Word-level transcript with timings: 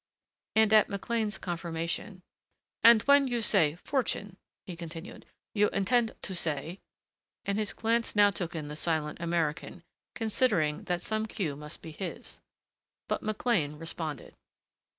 And 0.55 0.73
at 0.73 0.89
McLean's 0.89 1.37
confirmation, 1.37 2.23
"And 2.83 3.03
when 3.03 3.27
you 3.27 3.39
say 3.39 3.75
fortune," 3.75 4.37
he 4.65 4.75
continued, 4.75 5.27
"you 5.53 5.69
intend 5.69 6.15
to 6.23 6.33
say?" 6.35 6.79
and 7.45 7.59
his 7.59 7.71
glance 7.71 8.15
now 8.15 8.31
took 8.31 8.55
in 8.55 8.67
the 8.67 8.75
silent 8.75 9.19
American, 9.21 9.83
considering 10.15 10.85
that 10.85 11.03
some 11.03 11.27
cue 11.27 11.55
must 11.55 11.83
be 11.83 11.91
his. 11.91 12.41
But 13.07 13.21
McLean 13.21 13.75
responded. 13.75 14.33